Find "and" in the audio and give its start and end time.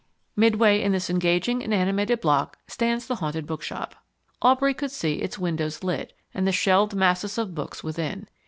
1.63-1.71, 6.33-6.47